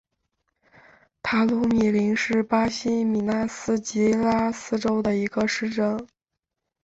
[1.21, 6.07] 塔鲁米林是巴西米纳斯吉拉斯州的一个市镇。